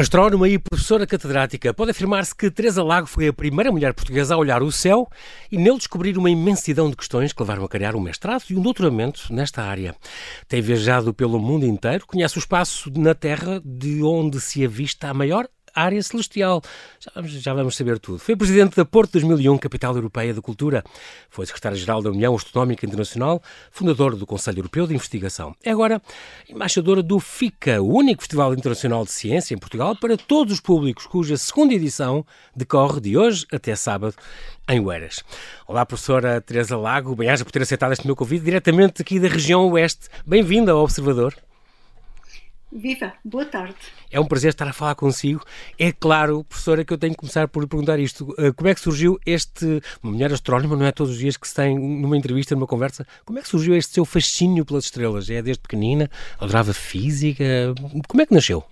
[0.00, 4.38] Astrónoma e professora catedrática, pode afirmar-se que Teresa Lago foi a primeira mulher portuguesa a
[4.38, 5.06] olhar o céu
[5.52, 8.62] e nele descobrir uma imensidão de questões que levaram a criar um mestrado e um
[8.62, 9.94] doutoramento nesta área.
[10.48, 15.12] Tem viajado pelo mundo inteiro, conhece o espaço na Terra de onde se avista a
[15.12, 15.46] maior
[15.80, 16.62] área celestial.
[16.98, 18.18] Já vamos, já vamos saber tudo.
[18.18, 20.84] Foi presidente da Porto 2001, Capital Europeia da Cultura.
[21.28, 25.54] Foi secretário-geral da União Astronómica Internacional, fundador do Conselho Europeu de Investigação.
[25.62, 26.00] É agora
[26.48, 31.06] embaixadora do FICA, o único Festival Internacional de Ciência em Portugal para todos os públicos,
[31.06, 32.24] cuja segunda edição
[32.54, 34.14] decorre de hoje até sábado
[34.68, 35.24] em Oeiras.
[35.66, 39.68] Olá, professora Teresa Lago, bem-aja por ter aceitado este meu convite diretamente aqui da região
[39.70, 40.08] Oeste.
[40.26, 41.34] Bem-vinda ao Observador.
[42.72, 43.74] Viva, boa tarde.
[44.12, 45.44] É um prazer estar a falar consigo.
[45.76, 48.32] É claro, professora, que eu tenho que começar por perguntar isto.
[48.38, 49.82] Eh, como é que surgiu este.
[50.00, 53.04] Uma mulher astrónoma, não é todos os dias que se tem numa entrevista, numa conversa.
[53.24, 55.28] Como é que surgiu este seu fascínio pelas estrelas?
[55.28, 56.08] É desde pequenina?
[56.38, 57.44] Adorava física?
[58.06, 58.64] Como é que nasceu?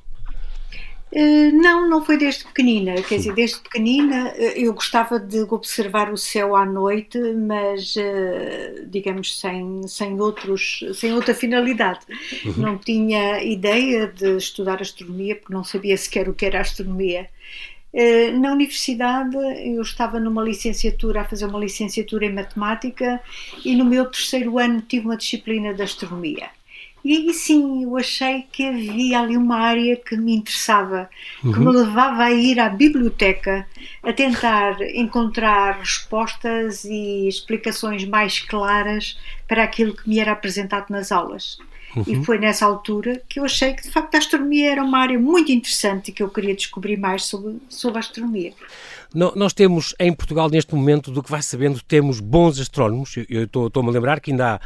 [1.11, 2.95] Uh, não, não foi desde pequenina.
[3.03, 8.87] Quer dizer, desde pequenina eh, eu gostava de observar o céu à noite, mas uh,
[8.87, 12.01] digamos sem, sem, outros, sem outra finalidade.
[12.45, 12.53] Uhum.
[12.59, 17.29] Não tinha ideia de estudar astronomia, porque não sabia sequer o que era astronomia.
[18.39, 23.19] Na universidade eu estava numa licenciatura, a fazer uma licenciatura em matemática,
[23.65, 26.51] e no meu terceiro ano tive uma disciplina de astronomia.
[27.05, 31.09] E aí sim eu achei que havia ali uma área que me interessava,
[31.43, 31.53] uhum.
[31.53, 33.67] que me levava a ir à biblioteca
[34.03, 41.13] a tentar encontrar respostas e explicações mais claras para aquilo que me era apresentado nas
[41.13, 41.59] aulas.
[41.97, 42.05] Uhum.
[42.07, 45.19] E foi nessa altura que eu achei que de facto a astronomia era uma área
[45.19, 48.53] muito interessante e que eu queria descobrir mais sobre, sobre a astronomia.
[49.15, 53.15] Nós temos em Portugal, neste momento, do que vai sabendo, temos bons astrónomos.
[53.29, 54.61] Eu estou-me a lembrar que ainda há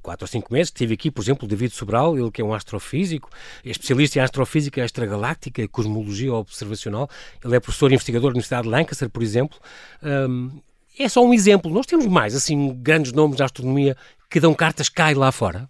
[0.00, 2.54] quatro ou cinco meses, tive aqui, por exemplo, o David Sobral, ele que é um
[2.54, 3.30] astrofísico,
[3.64, 7.08] é especialista em astrofísica extragaláctica e cosmologia observacional.
[7.44, 9.58] Ele é professor e investigador da Universidade de Lancaster, por exemplo.
[10.02, 10.50] Um,
[10.98, 11.72] é só um exemplo.
[11.72, 13.96] Nós temos mais, assim, grandes nomes da astronomia
[14.30, 15.68] que dão cartas cá e lá fora.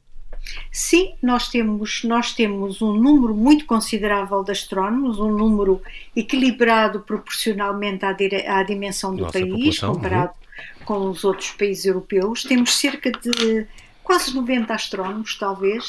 [0.71, 5.81] Sim, nós temos, nós temos um número muito considerável de astrónomos, um número
[6.15, 10.85] equilibrado proporcionalmente à, dire, à dimensão do Nossa país, comparado uhum.
[10.85, 12.43] com os outros países europeus.
[12.43, 13.67] Temos cerca de
[14.05, 15.85] quase 90 astrónomos, talvez.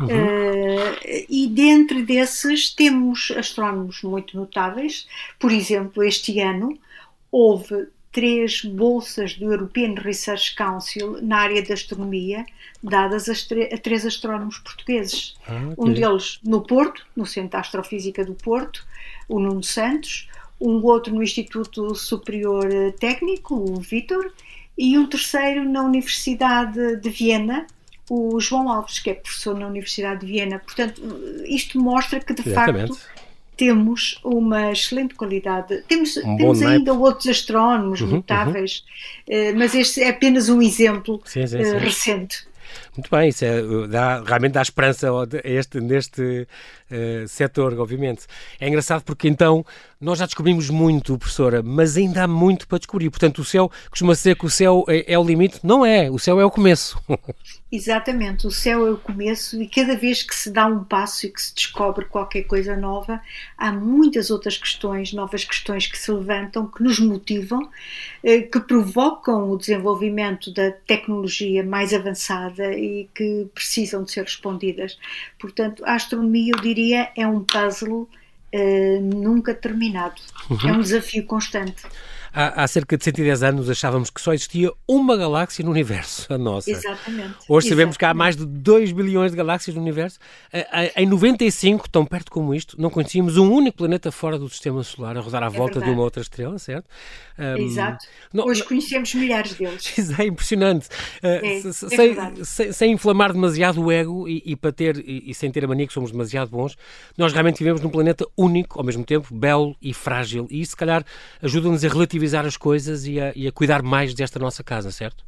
[0.00, 0.06] Uhum.
[0.06, 5.06] Uh, e dentre desses temos astrónomos muito notáveis.
[5.38, 6.76] Por exemplo, este ano
[7.30, 12.44] houve três bolsas do European Research Council na área da astronomia,
[12.82, 13.34] dadas a,
[13.78, 15.34] três astrónomos portugueses.
[15.46, 15.74] Ah, okay.
[15.78, 18.84] Um deles no Porto, no Centro de Astrofísica do Porto,
[19.28, 20.28] o Nuno Santos,
[20.60, 22.66] um outro no Instituto Superior
[23.00, 24.30] Técnico, o Vítor,
[24.76, 27.66] e um terceiro na Universidade de Viena,
[28.10, 30.58] o João Alves, que é professor na Universidade de Viena.
[30.58, 31.02] Portanto,
[31.46, 32.88] isto mostra que de Exatamente.
[32.88, 33.12] facto
[33.56, 35.82] temos uma excelente qualidade.
[35.86, 38.84] Temos, um temos ainda outros astrónomos uhum, notáveis,
[39.28, 39.58] uhum.
[39.58, 41.78] mas este é apenas um exemplo sim, sim, sim.
[41.78, 42.46] recente.
[42.94, 45.08] Muito bem, isso é, dá, realmente dá esperança
[45.44, 46.46] este, neste
[46.90, 48.26] uh, setor, obviamente.
[48.60, 49.64] É engraçado porque então
[49.98, 53.08] nós já descobrimos muito, professora, mas ainda há muito para descobrir.
[53.08, 55.60] Portanto, o céu, costuma ser que o céu é, é o limite?
[55.62, 57.02] Não é, o céu é o começo.
[57.74, 61.30] Exatamente, o céu é o começo e cada vez que se dá um passo e
[61.30, 63.18] que se descobre qualquer coisa nova,
[63.56, 67.66] há muitas outras questões, novas questões que se levantam, que nos motivam,
[68.22, 74.98] eh, que provocam o desenvolvimento da tecnologia mais avançada e que precisam de ser respondidas.
[75.38, 80.20] Portanto, a astronomia, eu diria, é um puzzle uh, nunca terminado.
[80.50, 80.68] Uhum.
[80.68, 81.84] É um desafio constante.
[82.34, 86.38] Há, há, cerca de 110 anos achávamos que só existia uma galáxia no universo, a
[86.38, 86.70] nossa.
[86.70, 87.34] Exatamente.
[87.46, 87.98] Hoje sabemos Exatamente.
[87.98, 90.18] que há mais de 2 bilhões de galáxias no universo.
[90.96, 95.16] Em 95, tão perto como isto, não conhecíamos um único planeta fora do sistema solar
[95.18, 95.90] a rodar à é volta verdade.
[95.90, 96.86] de uma outra estrela, certo?
[97.38, 98.06] Um, Exato.
[98.32, 99.92] Não, Hoje conhecemos milhares deles.
[100.18, 100.86] É impressionante.
[101.22, 105.30] Uh, é, sem, é sem, sem, inflamar demasiado o ego e, e para ter, e,
[105.30, 106.76] e, sem ter a mania que somos demasiado bons,
[107.16, 110.46] nós realmente vivemos num planeta único, ao mesmo tempo belo e frágil.
[110.50, 111.04] E isso, se calhar,
[111.40, 115.24] ajuda-nos a relativizar as coisas e a, e a cuidar mais desta nossa casa, certo?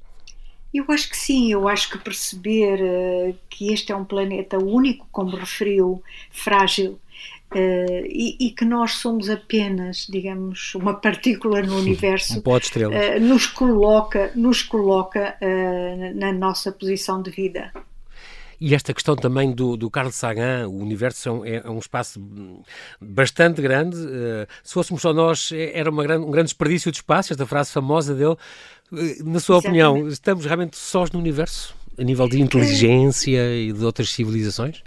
[0.73, 5.07] Eu acho que sim, eu acho que perceber uh, que este é um planeta único,
[5.13, 6.99] como referiu, frágil,
[7.53, 14.33] Uh, e, e, que nós somos apenas, digamos, uma partícula no universo, uh, nos coloca,
[14.35, 15.39] nos coloca
[16.17, 17.71] na nossa posição de vida.
[18.61, 22.21] E esta questão também do, do Carl Sagan, o universo é, é um espaço
[23.01, 23.97] bastante grande.
[24.63, 28.15] se fôssemos só nós, é, era grande, um grande desperdício de espaço, esta frase famosa
[28.15, 28.37] dele.
[29.25, 29.67] na sua Exatamente.
[29.67, 34.83] opinião, estamos realmente sós no universo, a nível de inteligência e de outras civilizações?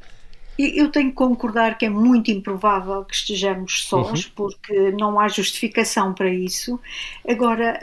[0.58, 4.31] Eu tenho que concordar que é muito improvável que estejamos sós, uhum.
[4.36, 6.80] porque não há justificação para isso.
[7.28, 7.80] Agora,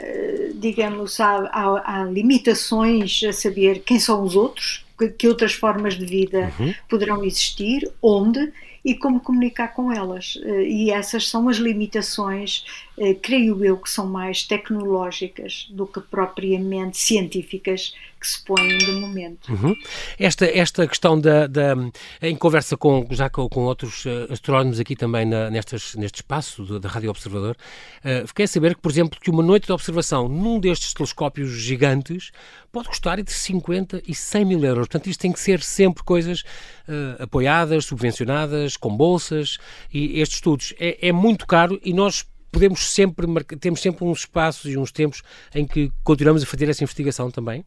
[0.55, 4.84] digamos, há, há, há limitações a saber quem são os outros,
[5.17, 6.73] que, outras formas de vida uhum.
[6.89, 8.51] poderão existir, onde
[8.85, 10.39] e como comunicar com elas.
[10.43, 12.63] Eh, e essas são as limitações,
[12.99, 18.91] eh, creio eu, que são mais tecnológicas do que propriamente científicas que se põem de
[18.91, 19.51] momento.
[19.51, 19.75] Uhum.
[20.19, 21.75] Esta, esta questão da, da,
[22.21, 26.79] em conversa com, já com, com outros uh, astrónomos aqui também na, nestas, neste espaço
[26.79, 27.57] da Rádio Observador,
[28.27, 32.31] fiquei a saber que, por exemplo, que uma noite de observação num destes telescópios gigantes
[32.75, 34.87] pode custar entre 50 e 100 mil euros.
[34.87, 39.57] Portanto, isto tem que ser sempre coisas uh, apoiadas, subvencionadas, com bolsas,
[39.93, 43.27] e estes estudos é, é muito caro e nós podemos sempre,
[43.59, 45.21] temos sempre uns espaços e uns tempos
[45.53, 47.65] em que continuamos a fazer essa investigação também?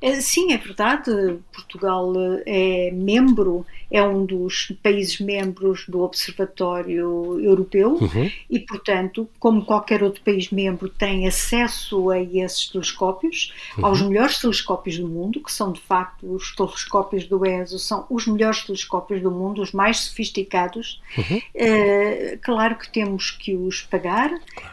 [0.00, 1.38] Eh, sim, é verdade.
[1.52, 2.12] Portugal
[2.46, 8.30] eh, é membro, é um dos países membros do Observatório Europeu uhum.
[8.48, 13.86] e, portanto, como qualquer outro país membro, tem acesso a esses telescópios, uhum.
[13.86, 18.26] aos melhores telescópios do mundo, que são de facto os telescópios do ESO, são os
[18.26, 21.00] melhores telescópios do mundo, os mais sofisticados.
[21.16, 21.38] Uhum.
[21.38, 24.30] Uh, claro que temos que os pagar.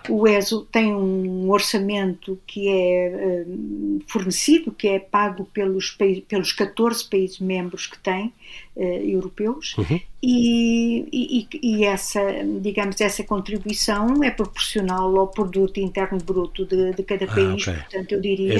[0.10, 5.97] O ESO tem um orçamento que é uh, fornecido, que é pago pelos,
[6.27, 8.33] pelos 14 países membros que tem,
[8.75, 10.01] uh, europeus, uhum.
[10.21, 12.19] e, e, e, essa,
[12.59, 17.75] digamos, essa contribuição é proporcional ao produto interno bruto de, de cada ah, país, okay.
[17.75, 18.59] portanto eu diria é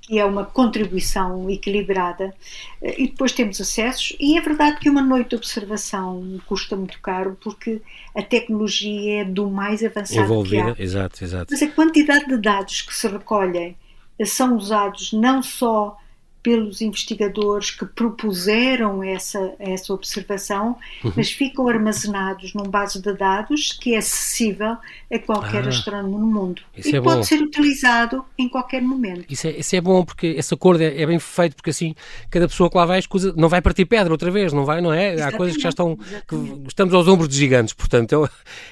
[0.00, 2.32] que é uma contribuição equilibrada,
[2.80, 7.00] uh, e depois temos acessos, e é verdade que uma noite de observação custa muito
[7.00, 7.82] caro, porque
[8.14, 10.84] a tecnologia é do mais avançado Envolvida, que há.
[10.84, 11.46] exato, exato.
[11.50, 13.76] Mas a quantidade de dados que se recolhem
[14.26, 15.96] são usados não só
[16.48, 21.12] pelos investigadores que propuseram essa, essa observação, uhum.
[21.14, 24.78] mas ficam armazenados num base de dados que é acessível
[25.12, 26.62] a qualquer ah, astrónomo no mundo.
[26.74, 27.22] e é pode bom.
[27.22, 29.26] ser utilizado em qualquer momento.
[29.28, 31.94] Isso é, isso é bom, porque esse acordo é, é, bem feito, porque assim
[32.30, 34.90] cada pessoa que lá vai escusa, não vai partir pedra outra vez, não vai, não
[34.90, 35.12] é?
[35.12, 35.98] Exatamente, Há coisas que já estão.
[36.26, 36.34] Que
[36.66, 38.26] estamos aos ombros de gigantes, portanto,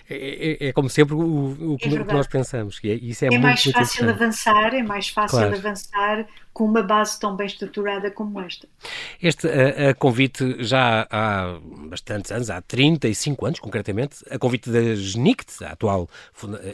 [0.09, 2.81] é, é, é como sempre o, o, que, é nós pensamos.
[2.83, 5.55] E isso é, é muito, mais fácil avançar, é mais fácil claro.
[5.55, 6.27] avançar
[6.57, 8.67] com uma base tão bem estruturada como esta.
[9.23, 11.59] Este a, a convite já há
[11.91, 16.09] bastantes anos, há 35 anos concretamente, a convite da GNICT, a atual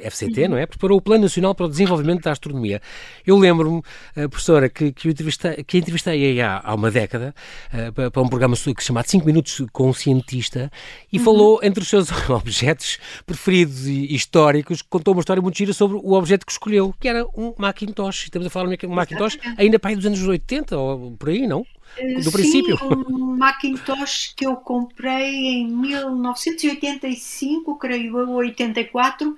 [0.08, 0.50] FCT, uhum.
[0.50, 0.66] não é?
[0.66, 2.80] Preparou o Plano Nacional para o Desenvolvimento da Astronomia.
[3.26, 3.82] Eu lembro-me,
[4.28, 7.34] professora, que, que, entrevistei, que entrevistei há, há uma década
[7.74, 10.70] uh, para um programa que se chamado 5 Minutos com um Cientista
[11.12, 11.24] e uhum.
[11.24, 16.12] falou entre os seus objetos preferidos e históricos, contou uma história muito gira sobre o
[16.12, 18.22] objeto que escolheu, que era um Macintosh.
[18.22, 19.40] Estamos a falar de um Macintosh
[19.71, 21.66] ainda ainda para aí dos anos 80 ou por aí, não?
[22.16, 22.78] Do Sim, princípio.
[22.82, 29.34] um Macintosh que eu comprei em 1985, creio eu, 84.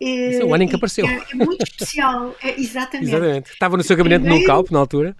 [0.00, 1.06] Esse é o ano em que apareceu.
[1.06, 3.10] É, é muito especial, é, exatamente.
[3.10, 3.50] exatamente.
[3.50, 5.16] Estava no seu gabinete Primeiro, no Calp, na altura.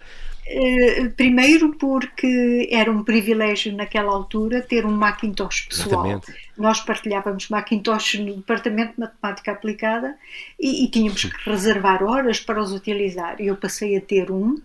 [0.52, 6.05] Eh, primeiro porque era um privilégio naquela altura ter um Macintosh pessoal.
[6.05, 6.50] Exatamente.
[6.58, 10.19] Nós partilhávamos Macintosh no Departamento de Matemática Aplicada
[10.58, 13.37] e, e, tínhamos que reservar horas para os utilizar.
[13.38, 14.54] Eu passei a ter um.
[14.54, 14.62] Uh,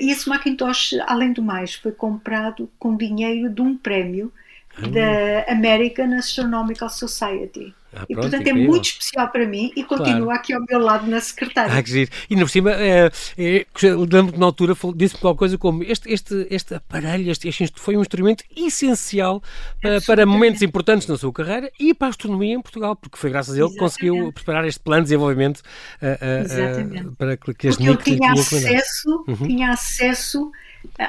[0.00, 4.32] e esse Macintosh, além do mais, foi comprado com dinheiro de um prémio.
[4.78, 7.74] Da American Astronomical Society.
[7.92, 8.62] Ah, e portanto é incrível.
[8.62, 10.30] é muito especial para mim e continua claro.
[10.30, 11.76] aqui ao meu lado na secretária.
[11.76, 12.10] Ah, que giro.
[12.28, 16.46] E por cima, é, é, lembro que na altura disse-me qualquer coisa como este, este,
[16.50, 19.42] este aparelho, este, este foi um instrumento essencial
[19.82, 23.30] para, para, momentos importantes na sua carreira e para a astronomia em Portugal, porque foi
[23.30, 27.66] graças a ele que conseguiu preparar este plano de desenvolvimento uh, uh, uh, para que
[27.66, 29.48] as Porque ele tinha acesso, uhum.
[29.48, 30.52] tinha acesso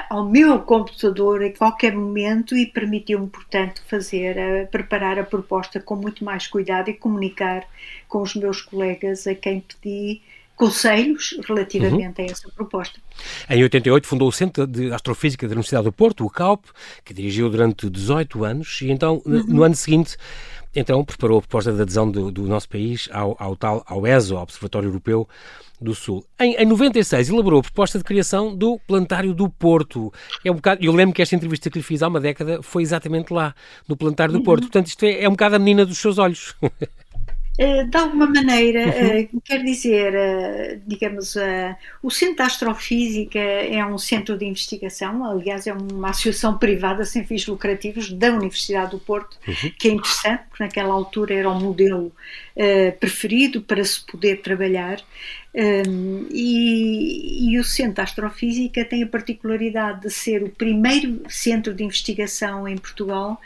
[0.08, 5.96] ao meu computador a qualquer momento e permitiu-me, portanto, fazer, a, preparar a proposta com
[5.96, 7.64] muito mais cuidado e comunicar
[8.08, 10.20] com os meus colegas a quem pedi
[10.54, 12.28] conselhos relativamente uhum.
[12.28, 13.00] a essa proposta.
[13.48, 16.66] Em 88 fundou o Centro de Astrofísica da Universidade do Porto, o CAUP,
[17.04, 19.44] que dirigiu durante 18 anos e então uhum.
[19.48, 20.16] no ano seguinte
[20.74, 24.36] então preparou a proposta de adesão do, do nosso país ao, ao, tal, ao ESO,
[24.36, 25.28] ao Observatório Europeu
[25.80, 26.24] do Sul.
[26.40, 30.12] Em, em 96 elaborou a proposta de criação do Planetário do Porto.
[30.44, 32.82] É um bocado, eu lembro que esta entrevista que lhe fiz há uma década foi
[32.82, 33.54] exatamente lá,
[33.88, 34.44] no Planetário do uhum.
[34.44, 34.62] Porto.
[34.62, 36.54] Portanto, isto é, é um bocado a menina dos seus olhos.
[37.58, 39.36] Eh, de alguma maneira, uhum.
[39.36, 41.34] uh, quer dizer, uh, digamos,
[42.02, 47.26] o Centro de Astrofísica é um centro de investigação, aliás, é uma associação privada sem
[47.26, 49.70] fins lucrativos da Universidade do Porto, uhum.
[49.78, 52.12] que é interessante, porque naquela altura era o modelo
[53.00, 54.98] preferido para se poder trabalhar.
[55.54, 61.74] Um, e, e, o Centro de Astrofísica tem a particularidade de ser o primeiro centro
[61.74, 63.38] de investigação em Portugal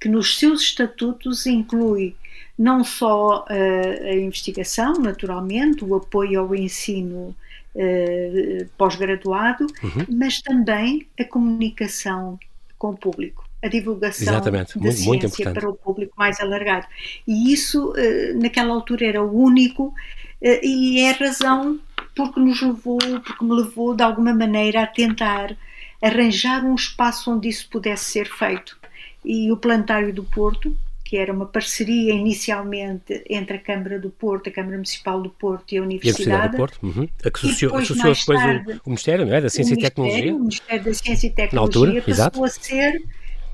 [0.00, 2.16] que nos seus estatutos inclui
[2.58, 7.34] não só uh, a investigação, naturalmente, o apoio ao ensino
[7.74, 10.06] uh, pós-graduado, uhum.
[10.08, 12.38] mas também a comunicação
[12.78, 14.74] com o público a divulgação Exatamente.
[14.74, 16.84] da muito, ciência muito para o público mais alargado.
[17.24, 19.94] E isso, uh, naquela altura, era o único,
[20.42, 21.78] e é a razão
[22.14, 25.56] porque nos levou, porque me levou de alguma maneira a tentar
[26.02, 28.76] arranjar um espaço onde isso pudesse ser feito.
[29.24, 30.76] E o Plantário do Porto,
[31.12, 35.70] que era uma parceria inicialmente entre a Câmara do Porto, a Câmara Municipal do Porto
[35.74, 36.26] e a Universidade.
[36.26, 37.08] E a Universidade do Porto, uhum.
[37.22, 39.40] a que associou, depois, associou depois tarde, o, o, Ministério não é?
[39.42, 40.34] da Ciência e Tecnologia.
[40.34, 42.44] O Ministério da Ciência e Tecnologia altura, passou, exato.
[42.44, 43.04] a ser,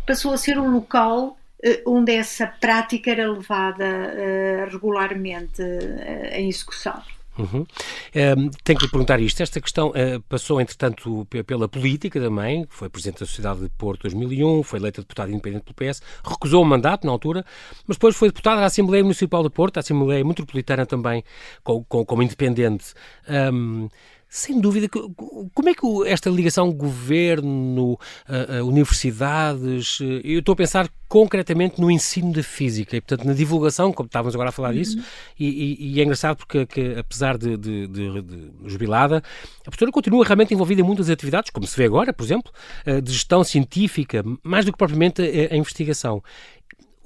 [0.07, 1.37] passou a ser um local
[1.67, 7.03] uh, onde essa prática era levada uh, regularmente uh, em execução.
[7.39, 7.61] Uhum.
[7.61, 9.43] Um, tenho que lhe perguntar isto.
[9.43, 12.67] Esta questão uh, passou, entretanto, pela política também.
[12.69, 16.67] Foi Presidente da Sociedade de Porto 2001, foi eleita deputada independente pelo PS, recusou o
[16.67, 17.45] mandato na altura,
[17.87, 21.23] mas depois foi deputada da Assembleia Municipal de Porto, a Assembleia Metropolitana também,
[21.63, 22.95] como, como independente.
[23.29, 23.89] Um,
[24.29, 24.89] sem dúvida.
[24.89, 27.99] Como é que esta ligação governo,
[28.65, 33.93] universidades, eh, eu estou a pensar concretamente no ensino da física e, portanto, na divulgação,
[33.93, 35.05] como estávamos agora a falar disso, uhum.
[35.41, 39.23] e, e, é engraçado porque, que, apesar de, de, de, de, jubilada,
[39.61, 42.53] a professora continua realmente envolvida em muitas atividades, como se vê agora, por exemplo,
[42.85, 46.23] eh, de gestão científica, mais do que propriamente a, a investigação.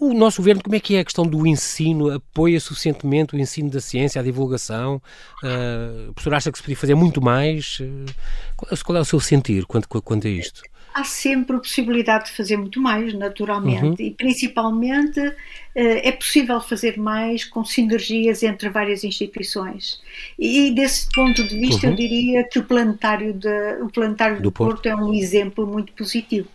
[0.02, 2.10] O nosso governo, como é que é a questão do ensino?
[2.12, 5.00] Apoia suficientemente o ensino da ciência, a divulgação?
[5.44, 7.78] Uh, o professor acha que se podia fazer muito mais?
[7.78, 10.60] Uh, qual é o seu sentir quanto, quanto a isto?
[10.92, 14.08] Há sempre a possibilidade de fazer muito mais, naturalmente, uhum.
[14.08, 15.34] e principalmente uh,
[15.76, 20.00] é possível fazer mais com sinergias entre várias instituições.
[20.36, 21.92] E desse ponto de vista, uhum.
[21.92, 24.82] eu diria que o planetário, de, o planetário do, do Porto.
[24.82, 26.48] Porto é um exemplo muito positivo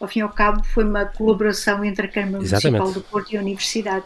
[0.00, 2.80] ao fim e ao cabo foi uma colaboração entre a Câmara Exatamente.
[2.80, 4.04] Municipal do Porto e a Universidade.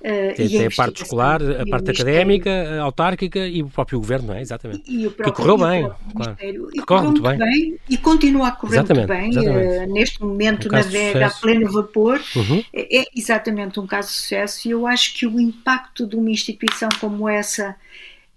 [0.00, 3.98] Uh, tem, tem a, a parte escolar, a parte académica, a autárquica e o próprio
[3.98, 4.42] governo, não é?
[4.42, 4.82] Exatamente.
[4.86, 6.36] E, e próprio, que correu bem, claro.
[6.36, 7.38] Que corre muito bem.
[7.38, 7.78] bem.
[7.88, 9.84] E continua a correr exatamente, muito bem.
[9.88, 12.20] Uh, neste momento um navega a pleno vapor.
[12.36, 12.62] Uhum.
[12.72, 16.30] É, é exatamente um caso de sucesso e eu acho que o impacto de uma
[16.30, 17.74] instituição como essa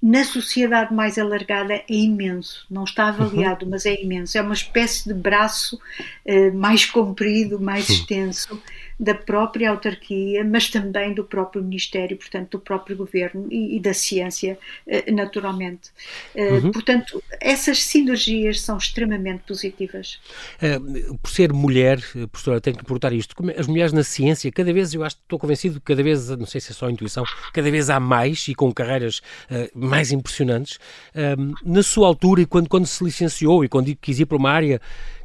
[0.07, 2.65] na sociedade mais alargada é imenso.
[2.71, 3.71] Não está avaliado, uhum.
[3.71, 4.37] mas é imenso.
[4.37, 5.75] É uma espécie de braço
[6.25, 8.61] uh, mais comprido, mais extenso
[8.99, 13.93] da própria autarquia, mas também do próprio Ministério, portanto, do próprio Governo e, e da
[13.93, 15.89] ciência, uh, naturalmente.
[16.35, 16.71] Uh, uhum.
[16.71, 20.19] Portanto, essas sinergias são extremamente positivas.
[21.21, 21.99] por ser mulher,
[22.31, 23.35] professora, tenho que perguntar isto.
[23.57, 26.71] As mulheres na ciência, cada vez, eu acho, estou convencido, cada vez, não sei se
[26.71, 27.23] é só intuição,
[27.53, 29.21] cada vez há mais e com carreiras
[29.73, 30.79] mais impressionantes.
[31.63, 34.81] Na sua altura, e quando, quando se licenciou e quando quis ir para uma área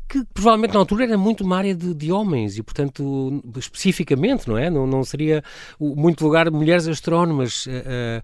[0.08, 4.58] que provavelmente na altura era muito uma área de, de homens e, portanto, especificamente, não
[4.58, 4.68] é?
[4.68, 5.42] Não, não seria
[5.80, 7.66] muito lugar de mulheres astrónomas.
[7.66, 8.22] Uh,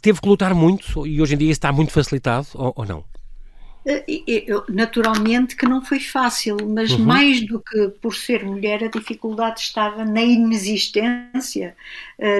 [0.00, 3.04] teve que lutar muito e hoje em dia está muito facilitado, ou, ou não?
[3.86, 7.04] Eu, naturalmente que não foi fácil, mas uhum.
[7.04, 11.76] mais do que por ser mulher, a dificuldade estava na inexistência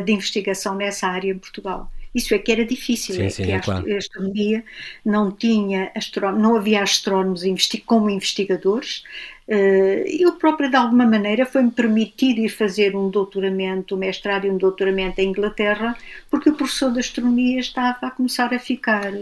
[0.05, 1.89] de investigação nessa área em Portugal.
[2.17, 3.95] Isso é que era difícil, sim, é sim, que é claro.
[3.95, 4.65] a astronomia
[5.05, 5.93] não tinha
[6.39, 7.45] não havia astrónomos
[7.85, 9.05] como investigadores,
[9.49, 14.57] eu própria, de alguma maneira, foi-me permitido ir fazer um doutoramento, um mestrado e um
[14.57, 15.97] doutoramento em Inglaterra,
[16.29, 19.13] porque o professor de astronomia estava a começar a ficar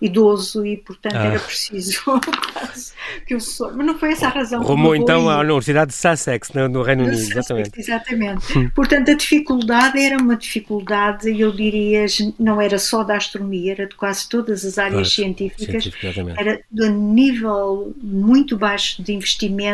[0.00, 1.26] idoso e, portanto, ah.
[1.26, 2.02] era preciso
[3.24, 3.76] que o professor.
[3.76, 4.62] Mas não foi essa a razão.
[4.62, 7.78] Rumou então à Universidade de Sussex, no, no Reino Unido, exatamente.
[7.78, 8.70] Exatamente.
[8.74, 12.04] portanto, a dificuldade era uma dificuldade, eu diria,
[12.38, 15.88] não era só da astronomia, era de quase todas as áreas científicas.
[16.36, 19.67] Era de nível muito baixo de investimento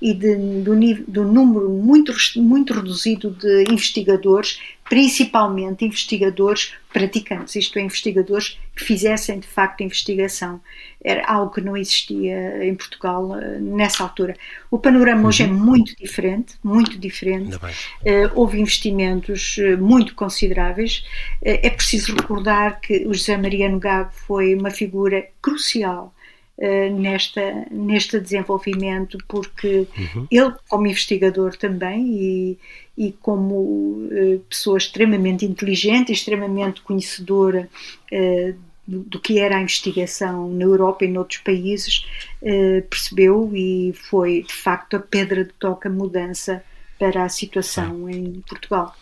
[0.00, 0.74] e de, do,
[1.08, 9.38] do número muito, muito reduzido de investigadores, principalmente investigadores praticantes, isto é, investigadores que fizessem
[9.38, 10.60] de facto investigação.
[11.02, 14.36] Era algo que não existia em Portugal eh, nessa altura.
[14.70, 15.54] O panorama hoje é uhum.
[15.54, 17.56] muito diferente, muito diferente.
[17.56, 21.04] Uh, houve investimentos uh, muito consideráveis.
[21.40, 26.21] Uh, é preciso recordar que o José Mariano Gago foi uma figura crucial eh,
[26.92, 30.26] nesta, neste desenvolvimento, porque uhum.
[30.30, 32.58] ele, como investigador também e,
[32.96, 37.68] e como uh, pessoa extremamente inteligente, extremamente conhecedora
[38.12, 38.54] uh,
[38.86, 42.04] do, do, que era a investigação na Europa e noutros países,
[42.90, 46.64] percebeu e foi de facto a pedra de toca mudança
[46.98, 48.94] para a situação em Portugal.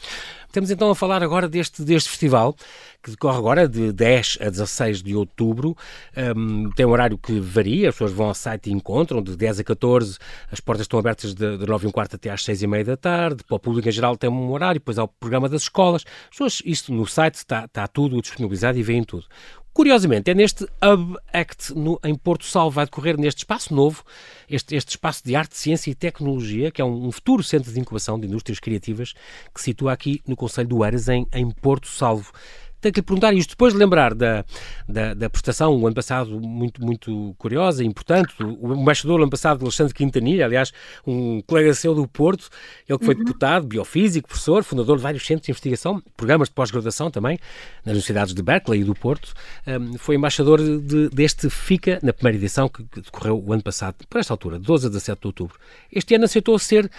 [0.50, 2.56] Estamos então a falar agora deste, deste festival,
[3.00, 5.76] que decorre agora de 10 a 16 de outubro.
[6.36, 9.60] Um, tem um horário que varia, as pessoas vão ao site e encontram, de 10
[9.60, 10.18] a 14,
[10.50, 12.84] as portas estão abertas de, de 9 e um quarto até às 6 e meia
[12.84, 13.44] da tarde.
[13.44, 16.04] Para o público em geral tem um horário, depois há o programa das escolas.
[16.04, 19.26] As pessoas, isto no site está, está tudo disponibilizado e veem tudo.
[19.72, 24.04] Curiosamente, é neste Hub Act no, em Porto Salvo, vai decorrer neste espaço novo,
[24.48, 27.78] este, este espaço de arte, ciência e tecnologia, que é um, um, futuro centro de
[27.78, 29.12] incubação de indústrias criativas,
[29.54, 32.32] que se situa aqui no Conselho do Eiras, em, em Porto Salvo
[32.80, 34.44] tenho que lhe perguntar isto depois de lembrar da,
[34.88, 38.34] da, da prestação, o ano passado, muito, muito curiosa e importante.
[38.40, 40.72] O embaixador, o ano passado, Alexandre Quintanilha, aliás,
[41.06, 42.48] um colega seu do Porto,
[42.88, 43.24] ele que foi uhum.
[43.24, 47.38] deputado, biofísico, professor, fundador de vários centros de investigação, programas de pós-graduação também,
[47.84, 49.32] nas universidades de Berkeley e do Porto,
[49.66, 53.96] um, foi embaixador de, deste FICA, na primeira edição, que, que, decorreu o ano passado,
[54.08, 55.58] por esta altura, 12 a 17 de outubro.
[55.92, 56.90] Este ano aceitou ser uh,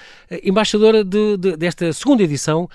[0.44, 2.70] embaixadora de, de, desta segunda edição.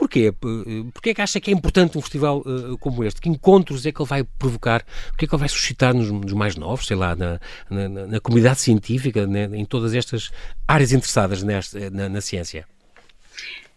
[0.00, 0.28] Porquê?
[0.28, 3.20] Eh, porquê é que acha que é importante um festival uh, como este?
[3.20, 4.82] Que encontros é que ele vai provocar?
[5.12, 7.38] O que é que ele vai suscitar nos, nos mais novos, sei lá, na,
[7.68, 10.30] na, na comunidade científica, né, em todas estas
[10.66, 12.66] áreas interessadas nesta, na, na ciência?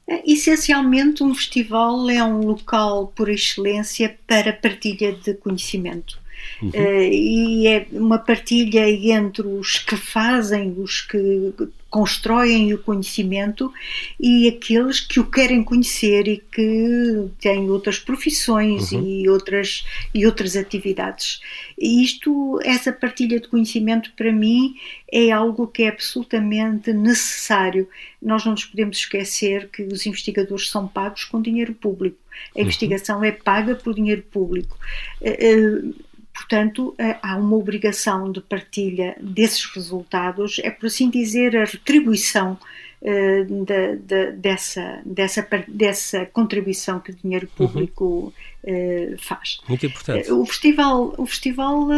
[0.07, 6.22] É, essencialmente, um festival é um local por excelência para partilha de conhecimento.
[6.61, 6.69] Uhum.
[6.69, 11.53] Uh, e é uma partilha entre os que fazem, os que
[11.93, 13.71] constroem o conhecimento
[14.19, 19.05] e aqueles que o querem conhecer e que têm outras profissões uhum.
[19.05, 21.39] e outras e outras atividades.
[21.77, 24.73] E isto, essa partilha de conhecimento para mim
[25.11, 27.87] é algo que é absolutamente necessário.
[28.19, 32.17] Nós não nos podemos esquecer que os investigadores são pagos com dinheiro público.
[32.55, 32.63] A uhum.
[32.63, 34.75] investigação é paga por dinheiro público.
[35.21, 35.93] Uh,
[36.33, 42.57] Portanto, eh, há uma obrigação de partilha desses resultados, é por assim dizer, a retribuição
[43.03, 47.67] de, de, dessa, dessa, dessa contribuição que o dinheiro uhum.
[47.67, 49.13] público uhum.
[49.13, 49.57] uh, faz.
[49.67, 50.31] Muito importante.
[50.31, 51.89] o festival, o festival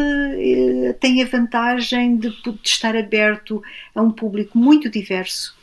[1.00, 3.62] tem a vantagem de, de estar aberto
[3.94, 5.54] a um público muito diverso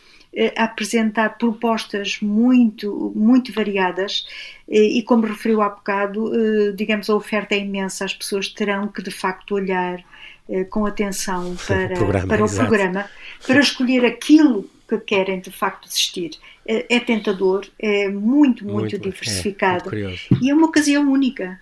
[0.57, 4.27] apresentar propostas muito, muito variadas
[4.69, 9.03] e, como referiu há bocado, eh, digamos, a oferta é imensa, as pessoas terão que
[9.03, 10.03] de facto olhar
[10.49, 13.11] eh, com atenção para o programa, para, o programa,
[13.47, 16.31] para escolher aquilo que querem de facto assistir.
[16.67, 21.61] É, é tentador, é muito, muito, muito diversificado é, muito e é uma ocasião única.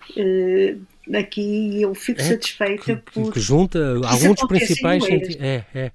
[1.13, 3.33] Eh, aqui eu fico é, satisfeita que, por.
[3.33, 5.05] Que junta alguns dos principais.
[5.39, 5.93] É, é.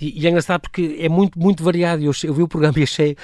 [0.00, 2.02] E, e, é engraçado porque é muito, muito variado.
[2.02, 3.16] Eu, eu vi o programa e achei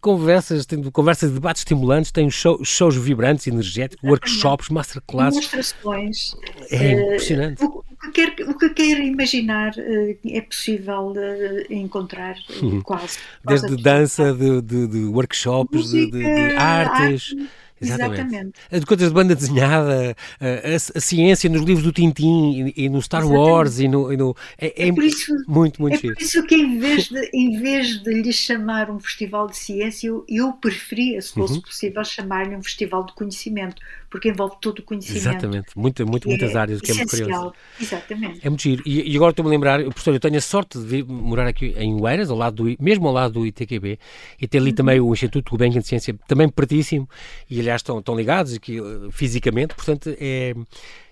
[0.00, 5.48] conversas, tem conversas, debates estimulantes, tem show, shows vibrantes, energéticos, workshops, masterclasses.
[5.48, 6.36] Demonstrações.
[6.70, 7.64] É impressionante.
[7.64, 12.36] Uh, o, que quer, o que quer imaginar uh, é possível uh, encontrar
[12.84, 13.66] quase, quase.
[13.66, 17.34] Desde dança, de, de, de workshops, Música, de, de, artes.
[17.34, 18.20] Arte, Exatamente.
[18.20, 18.86] Exatamente.
[18.86, 23.22] Coisas de banda desenhada, a, a, ciência nos livros do Tintim e, e no Star
[23.22, 23.50] Exatamente.
[23.50, 24.12] Wars e no.
[24.12, 27.30] E no é, é, é isso, muito, muito É por isso que em vez, de,
[27.32, 31.62] em vez de lhe chamar um festival de ciência, eu, eu preferia, se fosse uhum.
[31.62, 35.28] possível, chamar-lhe um festival de conhecimento, porque envolve todo o conhecimento.
[35.28, 37.52] Exatamente, muito, muitas é áreas, que é muito curioso.
[37.80, 38.40] Exatamente.
[38.44, 38.82] É muito giro.
[38.84, 41.74] E, e agora estou-me a lembrar, professor, eu tenho a sorte de vir, morar aqui
[41.78, 43.98] em Oeiras, ao lado do, mesmo ao lado do ITQB,
[44.40, 44.74] e ter ali uhum.
[44.74, 47.08] também o Instituto Gulbenkian de Ciência, também pertíssimo,
[47.48, 50.54] e aliás estão, estão ligados aqui, eh, fisicamente, portanto é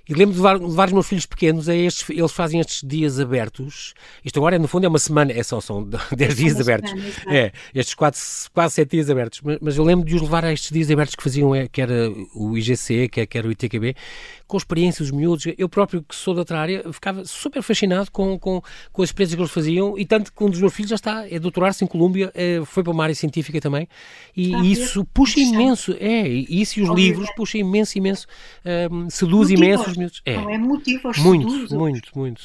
[0.08, 3.20] e lembro de levar, levar os meus filhos pequenos a estes, eles fazem estes dias
[3.20, 3.92] abertos.
[4.24, 5.84] Isto agora, no fundo, é uma semana, é só, são
[6.16, 6.90] 10 dias abertos.
[6.90, 9.40] Semana, é, estes quase, quase 7 dias abertos.
[9.42, 11.82] Mas, mas, eu lembro de os levar a estes dias abertos que faziam, é, que
[11.82, 13.94] era o IGC, que, era o ITQB,
[14.46, 15.44] com experiências, os miúdos.
[15.58, 19.36] Eu próprio, que sou da outra área, ficava super fascinado com, com, com as experiências
[19.36, 19.98] que eles faziam.
[19.98, 22.82] E tanto que um dos meus filhos já está, é doutorar-se em Colômbia, é, foi
[22.82, 23.86] para uma área científica também.
[24.34, 28.26] E, ah, isso puxa imenso, é, isso e os livros puxa imenso, imenso,
[28.90, 30.36] um, seduz imenso É.
[30.36, 32.42] Não é motivo aos muito, seduz, muito, muito.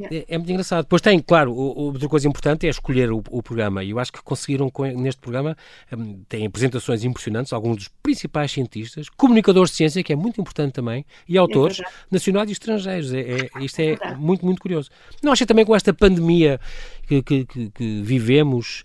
[0.00, 0.84] É, é, muito engraçado.
[0.84, 3.82] Depois tem, claro, outra coisa importante é escolher o, o programa.
[3.82, 5.56] E eu acho que conseguiram com, neste programa,
[5.92, 10.72] um, tem apresentações impressionantes, alguns dos principais cientistas, comunicadores de ciência, que é muito importante
[10.72, 13.12] também, e autores é nacionais e estrangeiros.
[13.12, 14.90] É, é, isto é, é muito, muito curioso.
[15.22, 16.60] Não achei também com esta pandemia
[17.06, 18.84] que, que, que, que vivemos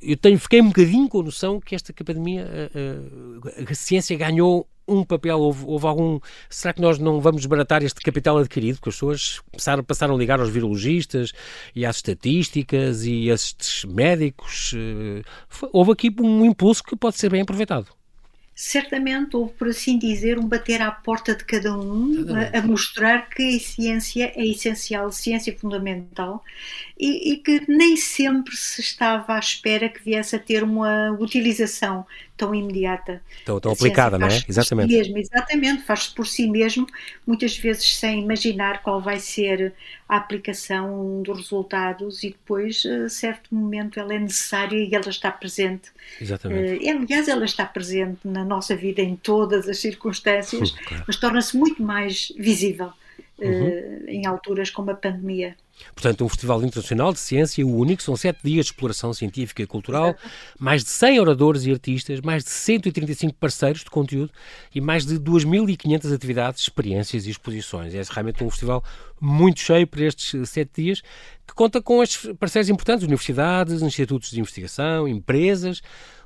[0.00, 4.16] eu tenho, fiquei um bocadinho com a noção que esta pandemia, a, a, a ciência
[4.16, 6.20] ganhou um papel, houve, houve, algum.
[6.50, 8.76] Será que nós não vamos desbaratar este capital adquirido?
[8.76, 11.32] Porque as pessoas passaram, passaram a ligar aos virologistas
[11.74, 14.74] e às estatísticas e a estes médicos.
[14.74, 15.22] Eh,
[15.72, 17.88] houve aqui um impulso que pode ser bem aproveitado
[18.62, 23.28] certamente houve, por assim dizer, um bater à porta de cada um a, a, mostrar
[23.28, 26.44] que a ciência é essencial, ciência fundamental
[26.96, 32.06] e, e, que nem sempre se estava à espera que viesse a ter uma utilização
[32.36, 33.22] tão imediata.
[33.44, 34.42] Tão, tão aplicada, não é?
[34.48, 34.90] Exatamente.
[34.90, 36.86] Si mesmo, exatamente, faz-se por si mesmo,
[37.26, 39.72] muitas vezes sem imaginar qual vai ser
[40.08, 45.30] a aplicação dos resultados e depois, a certo momento, ela é necessária e ela está
[45.30, 45.90] presente.
[46.20, 46.84] Exatamente.
[46.84, 51.04] Uh, aliás, ela está presente na nossa vida em todas as circunstâncias, claro.
[51.06, 52.92] mas torna-se muito mais visível
[53.38, 53.68] uhum.
[53.68, 55.56] uh, em alturas como a pandemia.
[55.94, 60.14] Portanto, um festival internacional de ciência único, são sete dias de exploração científica e cultural,
[60.58, 64.30] mais de 100 oradores e artistas, mais de 135 parceiros de conteúdo
[64.74, 67.94] e mais de 2.500 atividades, experiências e exposições.
[67.94, 68.82] É realmente um festival
[69.20, 71.02] muito cheio para estes sete dias,
[71.46, 75.82] que conta com estes parceiros importantes, universidades, institutos de investigação, empresas,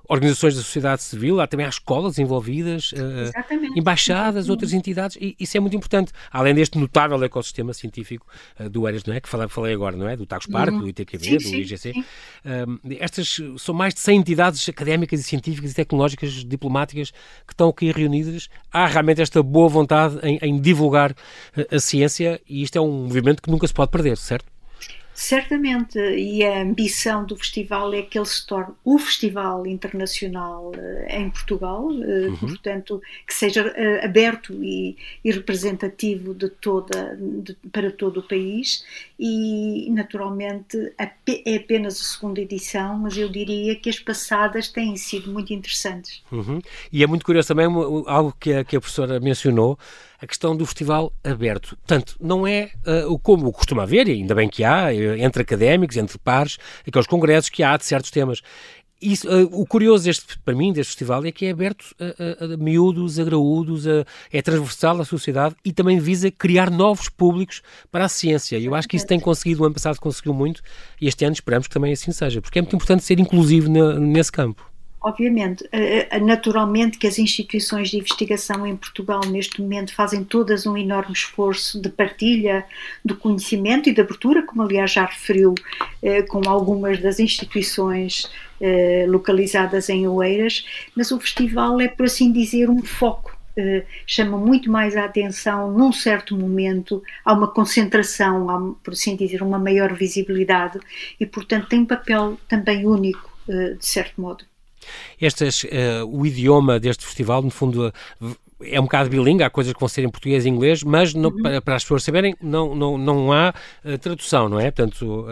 [0.09, 5.57] organizações da sociedade civil, há também há escolas envolvidas, uh, embaixadas, outras entidades, e isso
[5.57, 6.13] é muito importante.
[6.31, 8.27] Além deste notável ecossistema científico
[8.59, 9.21] uh, do ERAS, não é?
[9.21, 10.17] Que falei, falei agora, não é?
[10.17, 10.81] Do Tagus Park, uhum.
[10.81, 11.93] do ITQB, sim, do sim, IGC.
[11.93, 12.05] Sim.
[12.45, 17.11] Uh, estas são mais de 100 entidades académicas e científicas e tecnológicas, diplomáticas,
[17.47, 18.49] que estão aqui reunidas.
[18.73, 21.15] Há realmente esta boa vontade em, em divulgar
[21.71, 24.56] a ciência, e isto é um movimento que nunca se pode perder, certo?
[25.19, 31.09] Certamente, e a ambição do festival é que ele se torne o festival internacional uh,
[31.09, 32.37] em Portugal, uh, uhum.
[32.37, 38.85] portanto, que seja uh, aberto e, e, representativo de toda, de, para todo o país.
[39.19, 45.33] E, naturalmente, é apenas a segunda edição, mas eu diria que as passadas têm sido
[45.33, 46.23] muito interessantes.
[46.31, 46.61] Uhum.
[46.93, 47.67] E é muito curioso também
[48.07, 49.79] algo que a, que a professora mencionou
[50.21, 51.77] a questão do festival aberto.
[51.77, 52.71] Portanto, não é
[53.07, 57.07] uh, como costuma haver, e ainda bem que há, eh, entre académicos, entre pares, aqueles
[57.07, 58.43] congressos que há de certos temas.
[59.01, 62.55] Isso, uh, o curioso deste, para mim deste festival é que é aberto a, a,
[62.55, 67.63] a miúdos, a graúdos, a, é transversal à sociedade e também visa criar novos públicos
[67.93, 68.59] para a ciência.
[68.59, 70.63] Eu acho que isso tem conseguido, o ano passado conseguiu muito
[71.01, 73.99] e este ano esperamos que também assim seja, porque é muito importante ser inclusivo na,
[73.99, 74.65] nesse campo.
[75.07, 80.67] Obviamente, eh, eh, naturalmente que as instituições de investigação em Portugal neste momento fazem todas
[80.67, 82.67] um enorme esforço de partilha
[83.05, 85.55] do conhecimento e de abertura, como aliás já referiu,
[86.03, 88.29] eh, com algumas das instituições
[89.07, 90.65] localizadas em Oeiras,
[90.97, 93.37] mas o festival é, por assim dizer, um foco
[94.07, 99.43] chama muito mais a atenção num certo momento, há uma concentração, há, por assim dizer,
[99.43, 100.81] uma maior visibilidade
[101.21, 104.45] e, portanto, tem um papel também único, de certo modo.
[105.21, 105.69] Estas, uh,
[106.07, 109.89] o idioma deste festival, no fundo, uh, é um bocado bilingue, há coisas que vão
[109.89, 111.61] ser em português e inglês, mas não, uhum.
[111.61, 113.53] para, as pessoas saberem, não, não, não há
[113.85, 114.71] uh, tradução, não é?
[114.71, 115.27] Portanto,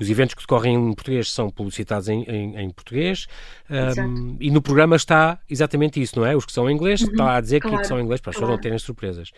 [0.00, 3.26] os eventos que decorrem em português são publicitados em, em, em português
[3.70, 6.34] um, e no programa está exatamente isso, não é?
[6.34, 7.10] Os que são em inglês, uhum.
[7.10, 7.76] está a dizer claro.
[7.76, 8.46] que, que são em inglês para as claro.
[8.46, 9.30] pessoas não terem surpresas.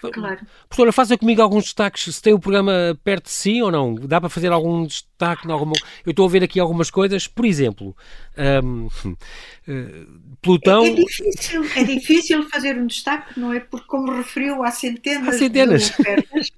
[0.00, 0.40] Claro.
[0.68, 3.94] Professora, faça comigo alguns destaques, se tem o programa perto de si ou não.
[3.94, 5.50] Dá para fazer algum destaque?
[5.50, 5.72] Alguma...
[6.06, 7.96] Eu estou a ver aqui algumas coisas, por exemplo,
[8.64, 9.16] um, uh,
[9.66, 10.06] eh,
[10.40, 10.84] Plutão.
[10.84, 13.58] É, é, difícil, é difícil fazer um destaque, não é?
[13.58, 15.86] Porque, como referiu, há centenas, há centenas.
[15.86, 16.52] de ofertas.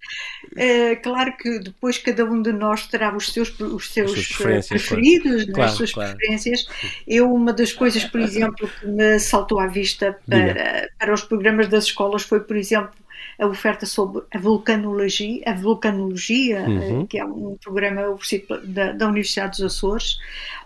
[0.54, 5.44] É, claro que depois cada um de nós terá os seus, os seus eh, preferidos,
[5.44, 5.58] claro.
[5.58, 5.64] Né?
[5.64, 6.14] as suas claro.
[6.14, 6.66] preferências.
[7.08, 11.68] Eu, uma das coisas, por exemplo, que me saltou à vista para, para os programas
[11.68, 12.92] das escolas foi, por exemplo,
[13.38, 17.06] a oferta sobre a vulcanologia, a vulcanologia uhum.
[17.06, 20.18] que é um programa oferecido da, da Universidade dos Açores,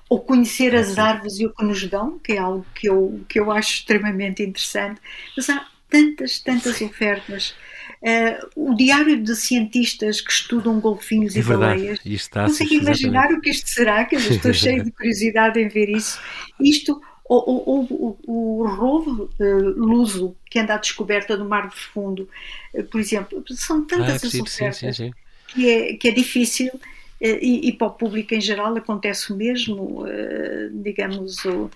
[0.08, 3.40] ou conhecer as árvores e o que nos dão, que é algo que eu, que
[3.40, 5.00] eu acho extremamente interessante.
[5.36, 7.54] Mas há tantas, tantas ofertas.
[8.02, 11.80] Uh, o diário de cientistas que estudam golfinhos é e verdade.
[11.80, 12.00] baleias.
[12.34, 16.20] Não consigo imaginar o que isto será, que estou cheio de curiosidade em ver isso.
[16.60, 19.44] Isto ou, o rovo uh,
[19.76, 22.28] luso que anda à descoberta do mar fundo,
[22.74, 25.10] uh, por exemplo, são tantas ah, as ofertas sim, sim, sim.
[25.48, 26.80] Que, é, que é difícil uh,
[27.20, 30.04] e, e, para o público em geral acontece o mesmo,
[30.82, 31.70] digamos, o,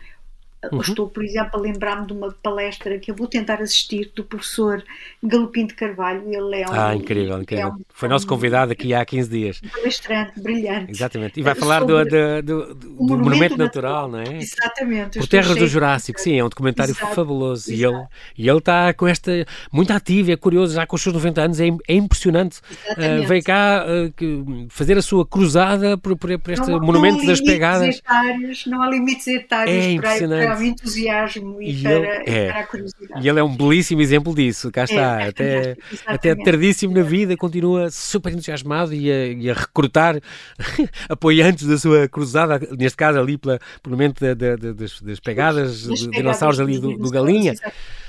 [0.72, 0.80] Uhum.
[0.80, 4.82] Estou, por exemplo, a lembrar-me de uma palestra que eu vou tentar assistir do professor
[5.22, 6.22] Galopim de Carvalho.
[6.26, 7.68] Ele é um, ah, incrível, incrível.
[7.68, 9.60] É um, Foi nosso convidado aqui há 15 dias.
[9.60, 10.90] Palestrante, brilhante.
[10.90, 11.38] Exatamente.
[11.38, 14.38] E vai falar do, do, do, do monumento, monumento natural, natural, não é?
[14.42, 15.18] Exatamente.
[15.20, 17.14] Por Terras do Jurássico, sim, é um documentário Exato.
[17.14, 17.70] fabuloso.
[17.70, 17.80] Exato.
[17.80, 19.30] E ele, e ele está com esta.
[19.72, 22.58] muito ativo, é curioso, já com os seus 90 anos, é, é impressionante.
[22.90, 27.26] Uh, veio cá uh, fazer a sua cruzada por, por, por este não, monumento não
[27.26, 27.98] das pegadas.
[27.98, 30.46] Etários, não há limites etários é impressionante.
[30.46, 32.46] para para o entusiasmo e, e para, ele, é.
[32.48, 33.26] para, a curiosidade.
[33.26, 37.36] E ele é um belíssimo exemplo disso, cá está, é, até, até tardíssimo na vida,
[37.36, 40.20] continua super entusiasmado e a, e a recrutar
[41.08, 45.82] apoiantes da sua cruzada, neste caso ali pela, pelo momento da, da, das, das, pegadas,
[45.82, 47.54] dos dinossauros ali do, do Galinha.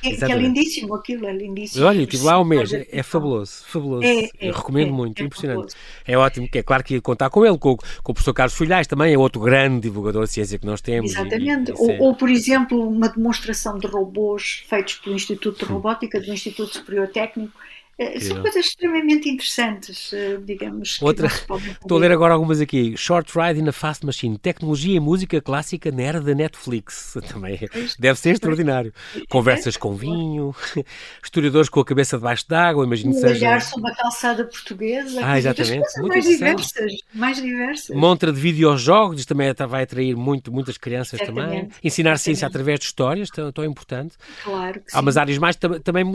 [0.03, 1.85] É, que é lindíssimo aquilo, é lindíssimo.
[1.85, 4.05] Olha, estive lá um mês, é, é fabuloso, fabuloso.
[4.05, 5.75] É, é, recomendo muito, impressionante.
[6.05, 8.55] É ótimo, que é claro que ia contar com ele, com, com o professor Carlos
[8.55, 11.11] Filhais também, é outro grande divulgador de ciência que nós temos.
[11.11, 15.65] Exatamente, e, e, ou, ou, por por exemplo, uma demonstração de robôs feitos pelo Instituto
[15.65, 17.59] de Robótica do Instituto Superior Técnico
[17.99, 21.01] é, são coisas extremamente interessantes, eh, digamos.
[21.01, 22.95] Outra, estou a ler agora algumas aqui.
[22.95, 24.37] Short Ride in a Fast Machine.
[24.37, 27.17] Tecnologia e música clássica na era da Netflix.
[27.29, 27.59] Também
[27.99, 28.93] deve ser extraordinário.
[29.27, 30.55] Conversas com vinho,
[31.21, 33.47] historiadores com a cabeça debaixo d'água, imagino que seja.
[33.47, 35.19] Olhar sobre a calçada portuguesa.
[35.21, 36.01] Ah, exatamente.
[36.01, 37.93] mais diversas, mais diversas.
[37.93, 41.47] Montra de videojogos, também vai atrair muito, muitas crianças exatamente.
[41.47, 41.69] também.
[41.83, 42.21] Ensinar exatamente.
[42.21, 44.15] ciência através de histórias, tão, tão importante.
[44.41, 46.05] Claro que Há umas áreas mais também,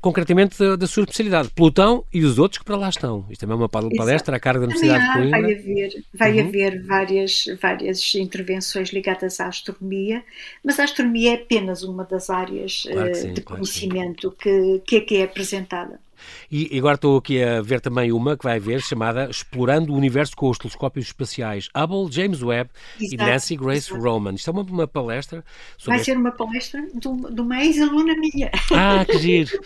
[0.00, 3.24] concretamente da sua sua especialidade, Plutão e os outros que para lá estão.
[3.30, 4.34] Isto também é uma palestra Exato.
[4.34, 5.40] à carga da Universidade de Coimbra.
[5.40, 6.48] Vai haver, vai uhum.
[6.48, 10.22] haver várias, várias intervenções ligadas à astronomia,
[10.64, 15.00] mas a astronomia é apenas uma das áreas claro sim, de claro conhecimento que, que,
[15.00, 16.00] que é apresentada.
[16.50, 20.36] E agora estou aqui a ver também uma que vai ver chamada Explorando o Universo
[20.36, 23.14] com os Telescópios Espaciais Hubble, James Webb Exato.
[23.14, 24.02] e Nancy Grace Exato.
[24.02, 24.34] Roman.
[24.34, 25.44] Isto é uma, uma palestra.
[25.86, 28.50] Vai ser uma palestra de uma ex-aluna minha.
[28.72, 29.60] Ah, que giro!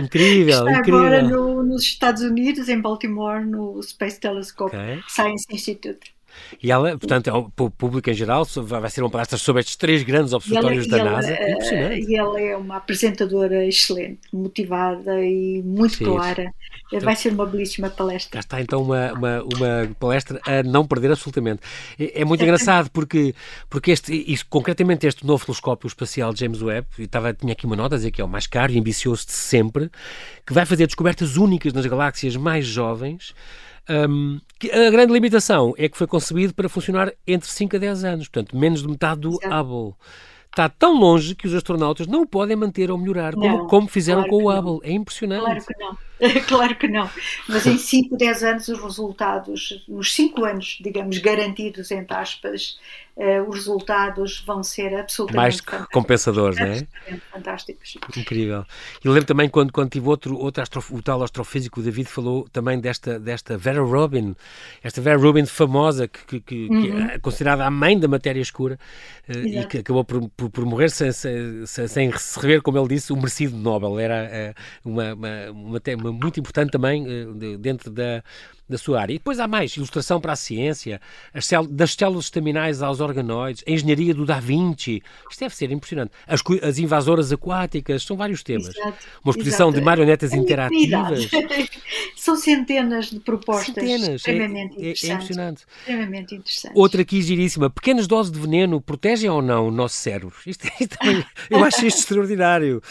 [0.00, 1.00] Incrível, Está incrível.
[1.00, 5.02] agora no, nos Estados Unidos, em Baltimore, no Space Telescope okay.
[5.08, 6.12] Science Institute.
[6.62, 10.02] E ela, portanto, é o público em geral, vai ser uma palestra sobre estes três
[10.02, 11.32] grandes observatórios da ela, NASA.
[11.32, 12.00] Eh.
[12.00, 16.04] E ela é uma apresentadora excelente, motivada e muito Sim.
[16.04, 16.52] clara.
[16.86, 18.38] Então, vai ser uma belíssima palestra.
[18.38, 21.62] Já está então uma, uma, uma palestra a não perder absolutamente.
[21.98, 23.34] É, é muito engraçado porque,
[23.68, 27.76] porque este, isso, concretamente este novo telescópio espacial James Webb, e estava, tinha aqui uma
[27.76, 29.90] nota a dizer que é o mais caro e ambicioso de sempre,
[30.44, 33.34] que vai fazer descobertas únicas nas galáxias mais jovens.
[33.88, 38.28] Um, a grande limitação é que foi concebido para funcionar entre 5 a 10 anos,
[38.28, 39.54] portanto, menos de metade do Exato.
[39.54, 39.94] Hubble.
[40.50, 43.88] Está tão longe que os astronautas não o podem manter ou melhorar, não, como, como,
[43.88, 44.72] fizeram claro com o Hubble.
[44.72, 44.80] Não.
[44.82, 45.44] É impressionante.
[45.44, 46.09] Claro que não.
[46.46, 47.08] claro que não.
[47.48, 52.78] Mas em 5, 10 anos, os resultados, nos 5 anos, digamos, garantidos, entre aspas,
[53.16, 56.86] uh, os resultados vão ser absolutamente mais compensadores, não é?
[57.30, 57.96] Fantásticos.
[58.16, 58.64] Incrível.
[59.04, 62.80] E lembro também quando, quando tive outro, outro o tal astrofísico, o David falou também
[62.80, 64.34] desta, desta Vera Rubin,
[64.82, 66.82] esta Vera Rubin famosa, que, que, uhum.
[66.82, 68.78] que é considerada a mãe da matéria escura
[69.28, 73.12] uh, e que acabou por, por, por morrer sem, sem, sem, receber, como ele disse,
[73.12, 73.98] o merecido Nobel.
[73.98, 74.54] Era
[74.84, 78.22] uh, uma, uma, uma, uma muito importante também uh, dentro da,
[78.70, 79.12] da sua área.
[79.12, 81.00] E depois há mais, ilustração para a ciência,
[81.40, 85.02] células, das células estaminais aos organoides, a engenharia do Da Vinci.
[85.30, 86.12] Isto deve ser impressionante.
[86.26, 88.68] As, as invasoras aquáticas, são vários temas.
[88.76, 89.78] Exato, Uma exposição exato.
[89.80, 91.28] de marionetas é interativas.
[92.16, 94.08] são centenas de propostas centenas.
[94.16, 95.64] extremamente é, é, é impressionante.
[95.80, 96.72] Extremamente interessante.
[96.74, 97.70] Outra aqui giríssima.
[97.70, 100.34] Pequenas doses de veneno protegem ou não o nosso cérebro?
[100.46, 100.96] Isto, isto
[101.48, 102.82] eu acho isto extraordinário.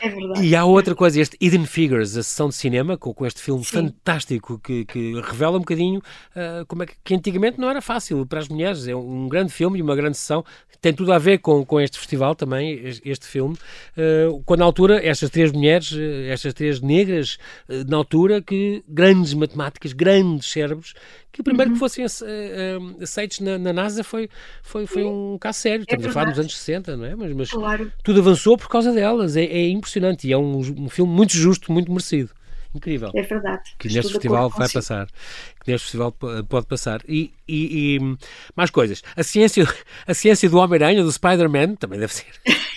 [0.00, 0.46] É verdade.
[0.46, 3.64] E há outra coisa, este Hidden Figures, a sessão de cinema, com, com este filme
[3.64, 3.70] Sim.
[3.70, 8.26] fantástico que, que revela um bocadinho uh, como é que, que, antigamente não era fácil
[8.26, 8.86] para as mulheres.
[8.86, 10.44] É um grande filme e uma grande sessão.
[10.80, 13.56] Tem tudo a ver com, com este festival também, este filme.
[13.96, 17.36] Uh, quando na altura, estas três mulheres, eh, estas três negras,
[17.88, 20.94] na altura, que grandes matemáticas, grandes cérebros,
[21.32, 21.74] que o primeiro uhum.
[21.74, 24.28] que fossem aceitos na, na, NASA foi,
[24.62, 25.80] foi, foi um caso sério.
[25.80, 27.14] É Estamos é a falar nos anos 60, não é?
[27.14, 27.92] Mas, mas claro.
[28.02, 29.36] tudo avançou por causa delas.
[29.36, 32.30] É, é impressionante e é um, um filme muito justo, muito merecido.
[32.74, 33.10] Incrível.
[33.14, 33.74] É verdade.
[33.78, 35.08] Que neste festival vai passar.
[35.64, 36.12] Que neste festival
[36.48, 37.00] pode passar.
[37.08, 38.16] E, e, e,
[38.54, 39.02] mais coisas.
[39.16, 39.66] A ciência,
[40.06, 42.26] a ciência do Homem-Aranha, do Spider-Man, também deve ser.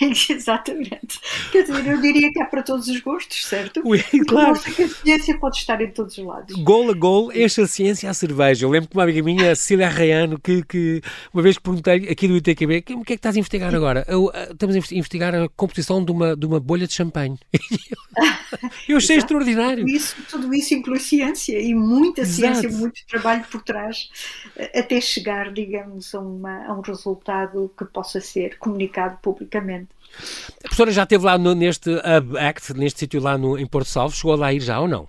[0.30, 1.20] Exatamente.
[1.50, 3.82] Quer dizer, eu diria que há para todos os gostos, certo?
[3.84, 4.60] Ui, claro.
[4.60, 6.56] que a ciência pode estar em todos os lados.
[6.62, 8.64] Gol a gol, enche a ciência à cerveja.
[8.64, 12.36] Eu lembro que uma amiga minha, Cecília Arraiano, que, que uma vez perguntei aqui do
[12.36, 14.04] ITQB, o que é que estás a investigar agora?
[14.08, 17.38] Eu, uh, estamos a investigar a composição de uma, de uma bolha de champanhe.
[18.88, 19.84] eu achei extraordinário.
[19.84, 22.60] Tudo isso, tudo isso inclui ciência e muita Exato.
[22.60, 24.10] ciência, muito trabalho por trás,
[24.56, 29.88] uh, até chegar, digamos, a, uma, a um resultado que possa ser comunicado publicamente.
[30.58, 33.88] A professora já esteve lá no, neste Hub Act, neste sítio lá no, em Porto
[33.88, 35.08] Salvo, chegou lá a ir já ou não?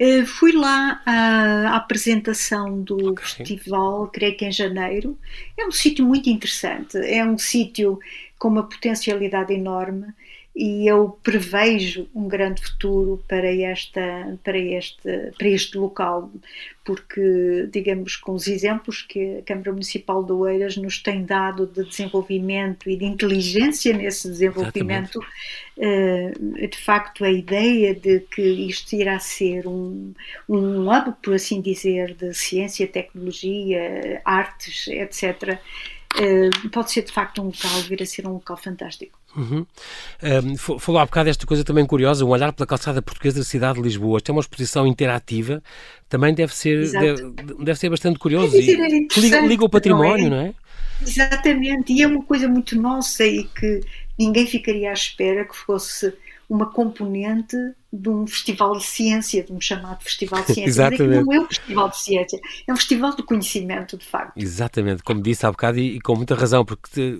[0.00, 3.24] Uh, fui lá à, à apresentação do okay.
[3.24, 5.18] festival, creio que em janeiro.
[5.58, 7.98] É um sítio muito interessante, é um sítio
[8.38, 10.12] com uma potencialidade enorme
[10.56, 16.32] e eu prevejo um grande futuro para, esta, para, este, para este local,
[16.82, 21.84] porque, digamos, com os exemplos que a Câmara Municipal de Oeiras nos tem dado de
[21.84, 29.18] desenvolvimento e de inteligência nesse desenvolvimento, uh, de facto, a ideia de que isto irá
[29.18, 30.14] ser um,
[30.48, 35.58] um hub, por assim dizer, de ciência, tecnologia, artes, etc.,
[36.18, 39.18] uh, eh, pode ser de facto um local, vir a ser um local fantástico.
[39.36, 39.66] Uhum.
[40.22, 43.76] Um, falou há bocado esta coisa também curiosa, um olhar pela calçada portuguesa da cidade
[43.76, 44.16] de Lisboa.
[44.18, 45.62] Esta é uma exposição interativa,
[46.08, 48.56] também deve ser, deve, deve, ser bastante curioso.
[48.56, 50.40] É dizer, é liga, liga, o património, não é?
[50.40, 50.54] Não é?
[51.02, 53.80] Exatamente, e é uma coisa muito nossa e que
[54.18, 56.14] ninguém ficaria à espera que fosse
[56.48, 57.56] uma componente
[57.96, 60.68] de um festival de ciência, de um chamado festival de ciência.
[60.68, 61.24] Exatamente.
[61.24, 64.36] Não é um festival de ciência, é um festival de conhecimento, de facto.
[64.36, 67.18] Exatamente, como disse há bocado e, e com muita razão, porque te,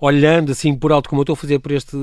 [0.00, 1.96] olhando assim por alto, como eu estou a fazer por este,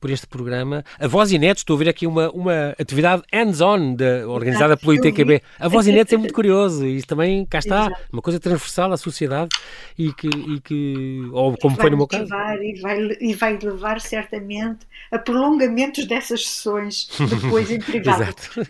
[0.00, 3.96] por este programa, a Voz e Netos, estou a ver aqui uma, uma atividade hands-on
[4.28, 5.42] organizada pelo ITQB.
[5.58, 8.02] A Voz e Netos é muito curioso e também, cá está, Exato.
[8.12, 9.48] uma coisa transversal à sociedade
[9.96, 12.24] e que, e que ou como foi no meu caso.
[12.24, 17.08] E vai, e vai levar certamente a prolongamentos dessas sessões
[17.38, 18.22] depois em privado.
[18.22, 18.66] Exato.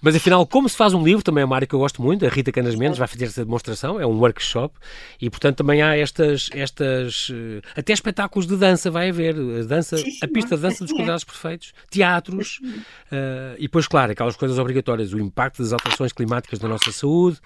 [0.00, 2.24] Mas afinal, como se faz um livro, também é uma área que eu gosto muito,
[2.24, 4.74] a Rita Canas Mendes vai fazer essa demonstração, é um workshop,
[5.20, 9.96] e portanto também há estas, estas eh, até espetáculos de dança vai haver, a dança,
[9.96, 10.96] sim, sim, a pista de dança dos é.
[10.96, 16.60] cuidados perfeitos, teatros, uh, e depois, claro, aquelas coisas obrigatórias, o impacto das alterações climáticas
[16.60, 17.38] na nossa saúde,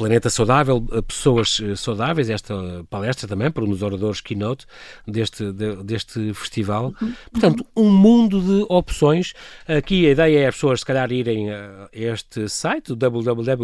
[0.00, 2.54] Planeta Saudável, Pessoas eh, Saudáveis, esta
[2.88, 4.64] palestra também para um dos oradores keynote
[5.06, 6.94] deste, de, deste festival.
[7.02, 7.12] Uhum.
[7.30, 9.34] Portanto, um mundo de opções.
[9.68, 13.60] Aqui a ideia é as pessoas, se calhar, irem a este site, www.fica.pt,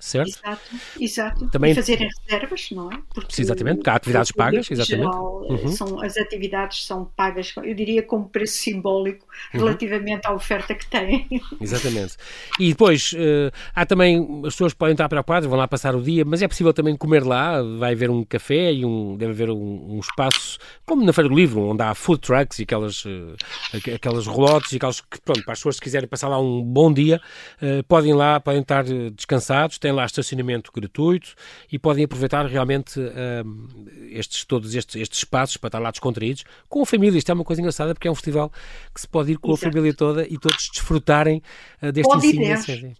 [0.00, 0.28] certo?
[0.28, 0.60] Exato,
[0.98, 1.48] exato.
[1.50, 1.70] Também...
[1.70, 2.98] E fazerem reservas, não é?
[3.14, 5.06] Porque exatamente, porque há atividades pagas, exatamente.
[5.06, 5.68] Geral, uhum.
[5.68, 9.60] são, as atividades são pagas, eu diria, com preço simbólico uhum.
[9.60, 11.28] relativamente à oferta que têm.
[11.60, 12.16] Exatamente.
[12.58, 13.14] E depois,
[13.72, 16.72] há também as pessoas podem estar preocupadas, vão lá passar o dia, mas é possível
[16.72, 21.04] também comer lá, vai haver um café e um, deve haver um, um espaço, como
[21.04, 23.36] na Feira do Livro, onde há food trucks e aquelas, uh,
[23.94, 26.92] aquelas rolotes e aquelas que, pronto, para as pessoas que quiserem passar lá um bom
[26.92, 27.20] dia,
[27.60, 31.34] uh, podem lá, podem estar descansados, têm lá estacionamento gratuito
[31.70, 33.00] e podem aproveitar realmente
[34.10, 37.18] estes, todos estes, estes espaços para estar lá descontraídos com a família.
[37.18, 38.52] Isto é uma coisa engraçada porque é um festival
[38.94, 39.66] que se pode ir com Exato.
[39.66, 41.42] a família toda e todos desfrutarem
[41.92, 42.26] deste pode.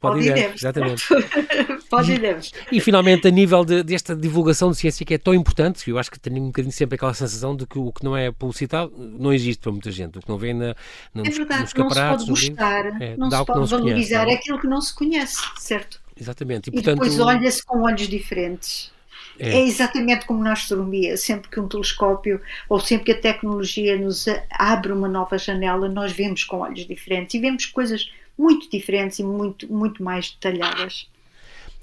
[0.01, 1.05] Pode, pode ir, exatamente.
[1.89, 2.49] Pode e deve.
[2.71, 6.11] E finalmente, a nível de, desta divulgação de ciência que é tão importante, eu acho
[6.11, 9.33] que tenho um bocadinho sempre aquela sensação de que o que não é publicitado não
[9.33, 10.19] existe para muita gente.
[10.19, 10.75] O que não vê na,
[11.15, 14.25] nos, é verdade, nos não se pode gostar, é, não se pode não valorizar se
[14.25, 14.35] conhece, é?
[14.35, 16.01] aquilo que não se conhece, certo?
[16.19, 16.69] Exatamente.
[16.69, 18.93] E, e portanto, depois olha-se com olhos diferentes.
[19.39, 19.51] É.
[19.51, 19.67] é.
[19.67, 24.93] exatamente como na astronomia, sempre que um telescópio ou sempre que a tecnologia nos abre
[24.93, 29.73] uma nova janela, nós vemos com olhos diferentes e vemos coisas muito diferentes e muito,
[29.73, 31.09] muito mais detalhadas.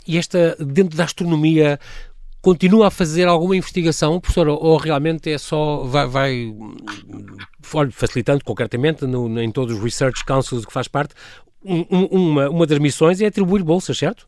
[0.07, 1.79] E esta, dentro da astronomia,
[2.41, 6.53] continua a fazer alguma investigação, professor, ou realmente é só, vai, vai
[7.91, 11.13] facilitando concretamente no, em todos os research councils que faz parte,
[11.63, 14.27] um, uma, uma das missões é atribuir bolsas, certo?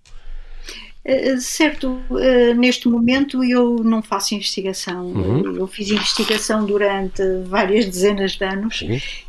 [1.06, 5.08] Eh, certo, uh, neste momento eu não faço investigação.
[5.08, 5.58] Uhum.
[5.58, 8.82] Eu fiz investigação durante várias dezenas de anos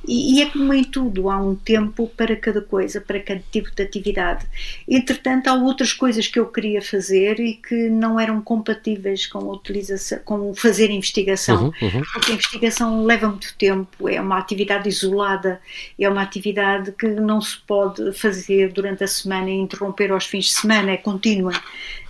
[0.06, 3.74] e, e, é como em tudo, há um tempo para cada coisa, para cada tipo
[3.74, 4.46] de atividade.
[4.88, 9.54] Entretanto, há outras coisas que eu queria fazer e que não eram compatíveis com a
[9.54, 11.88] utilização, com fazer investigação, uhum.
[11.88, 12.02] Uhum.
[12.12, 15.60] porque a investigação leva muito tempo, é uma atividade isolada,
[15.98, 20.44] é uma atividade que não se pode fazer durante a semana e interromper aos fins
[20.44, 21.52] de semana, é contínua.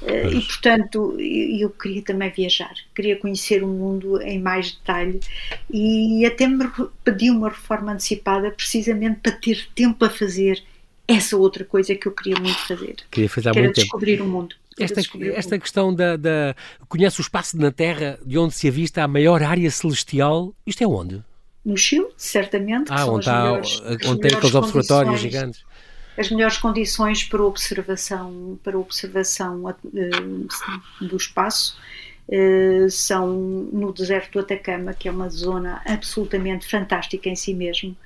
[0.03, 5.21] Eh, e, portanto, eu queria também viajar, queria conhecer o mundo em mais detalhe
[5.71, 6.69] e até me
[7.03, 10.63] pedi uma reforma antecipada precisamente para ter tempo a fazer
[11.07, 12.97] essa outra coisa que eu queria muito fazer.
[13.11, 14.55] Queria fazer há que muito era descobrir o mundo.
[14.79, 15.01] Esta,
[15.35, 16.57] esta questão da, da,
[16.89, 20.53] Conhece o espaço na Terra de onde se avista a maior área celestial?
[20.67, 21.23] Isto é onde?
[21.65, 22.89] No Chile, certamente.
[22.91, 25.65] Ah, onde, está, melhores, onde tem aqueles observatórios gigantes
[26.17, 31.77] as melhores condições para observação, para observação uh, do espaço
[32.29, 33.29] uh, são
[33.73, 37.97] no deserto do Atacama, que é uma zona absolutamente fantástica em si mesmo,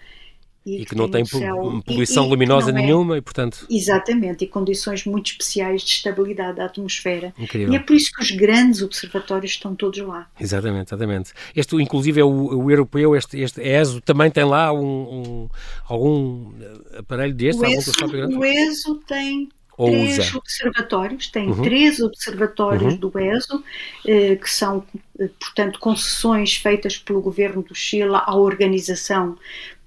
[0.69, 3.67] e, e que, que, não tem, céu, poluição e, luminosa é, nenhuma e, portanto...
[3.71, 7.33] Exatamente, e condições muito especiais de estabilidade da atmosfera.
[7.39, 7.73] Incrível.
[7.73, 10.29] E é por isso que os grandes observatórios estão todos lá.
[10.39, 11.33] Exatamente, exatamente.
[11.57, 15.49] Este, inclusive, é o, o europeu, este, este ESO, também tem lá um, um
[15.87, 16.53] algum
[16.99, 17.61] aparelho deste?
[17.61, 17.93] O ESO,
[18.39, 20.39] o ESO tem ou três usa.
[20.39, 21.63] observatórios, tem uhum.
[21.63, 22.99] três observatórios uhum.
[22.99, 23.65] do ESO,
[24.05, 24.85] eh, que são,
[25.21, 29.39] eh, portanto, concessões feitas pelo governo do Chile à organização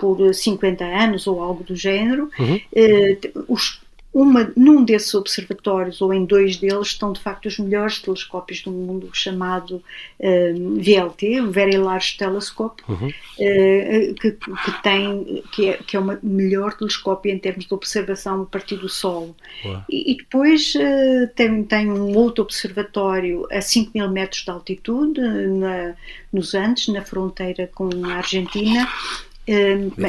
[0.02, 2.28] por 50 anos ou algo do género.
[2.40, 2.60] Uhum.
[2.74, 3.80] Eh, os,
[4.14, 8.70] uma, num desses observatórios, ou em dois deles, estão de facto os melhores telescópios do
[8.70, 9.82] mundo, chamado
[10.20, 13.08] uh, VLT, Very Large Telescope, uhum.
[13.08, 18.42] uh, que, que, tem, que é, que é o melhor telescópio em termos de observação
[18.42, 19.34] a partir do Sol.
[19.90, 25.22] E, e, depois uh, tem, tem um outro observatório a 5 mil metros de altitude,
[25.22, 25.94] na,
[26.34, 28.90] nos Andes, na fronteira com a Argentina,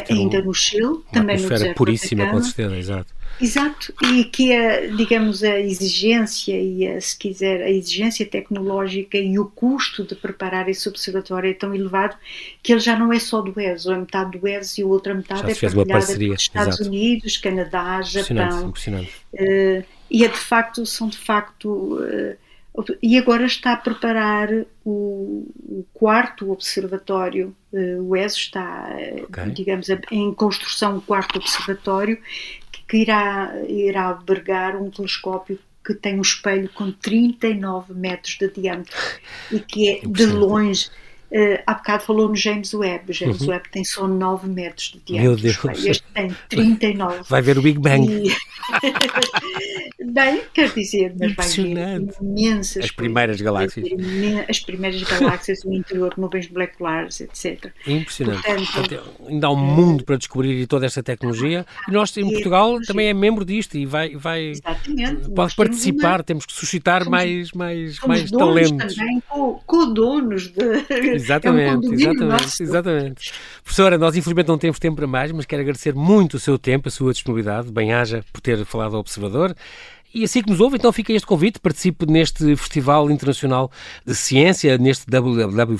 [0.08, 3.22] ainda no Chile, também no deserto puríssima, com certeza, exato.
[3.40, 9.38] Exato, e que a, digamos, a exigência e, a, se quiser, a exigência tecnológica e
[9.38, 12.16] o custo de preparar esse observatório é tão elevado
[12.62, 15.14] que ele já não é só do ESO, é metade do ESO e a outra
[15.14, 16.88] metade é partilhada pelos Estados Exato.
[16.88, 18.36] Unidos, Canadá, Japão.
[18.36, 19.12] Impressionante, impressionante.
[19.34, 21.96] Uh, e é de facto, são de facto...
[21.96, 22.41] Uh,
[23.02, 24.48] e agora está a preparar
[24.84, 28.88] o, o quarto observatório, uh, o ESO está,
[29.24, 29.50] okay.
[29.50, 32.18] digamos, em construção o quarto observatório,
[32.88, 38.96] que irá, irá albergar um telescópio que tem um espelho com 39 metros de diâmetro
[39.50, 40.90] e que é de longe
[41.32, 43.10] Uh, há bocado falou no James Webb.
[43.10, 43.48] James uhum.
[43.48, 45.42] Webb tem só 9 metros de diâmetro.
[45.42, 45.86] Meu Deus.
[45.86, 47.22] Este tem 39.
[47.26, 48.06] Vai ver o Big Bang.
[48.06, 48.30] E...
[50.12, 52.84] Bem, quer dizer, mas vai ver imensas.
[52.84, 53.88] As primeiras galáxias.
[54.46, 57.72] As primeiras galáxias, o interior, nuvens moleculares, etc.
[57.86, 58.42] Impressionante.
[58.42, 61.64] Portanto, ainda há um mundo para descobrir toda esta tecnologia.
[61.88, 64.14] E nós, em Portugal, também é membro disto e vai.
[64.16, 65.30] vai Exatamente.
[65.30, 66.24] Pode participar, uma...
[66.24, 68.94] temos que suscitar somos, mais, mais, mais talentos.
[68.94, 69.22] também,
[69.66, 73.32] co-donos de Exatamente, é um exatamente, exatamente.
[73.62, 76.88] Professora, nós infelizmente não temos tempo para mais, mas quero agradecer muito o seu tempo,
[76.88, 79.54] a sua disponibilidade, bem-haja por ter falado ao Observador.
[80.14, 83.72] E assim que nos ouve, então fica este convite, participe neste Festival Internacional
[84.04, 85.74] de Ciência, neste www.fica.pt,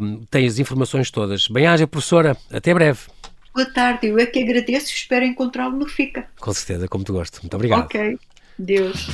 [0.00, 1.48] um, tem as informações todas.
[1.48, 3.00] Bem-haja, professora, até breve.
[3.52, 6.26] Boa tarde, eu é que agradeço e espero encontrá-lo no FICA.
[6.38, 7.40] Com certeza, como tu gosto.
[7.42, 7.84] Muito obrigado.
[7.84, 8.16] Ok,
[8.58, 9.08] Deus.